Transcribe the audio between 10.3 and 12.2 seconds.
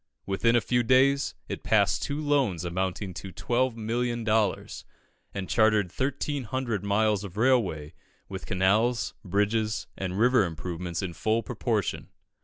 improvements in full proportion.